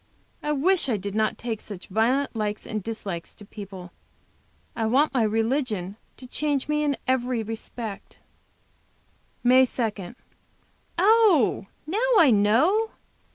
[0.41, 3.91] I wish I did not take such violent likes and dislikes to people.
[4.75, 8.17] I want my religion to change me in every respect.
[9.43, 10.15] MAY 2.
[10.97, 12.87] Oh, I know now!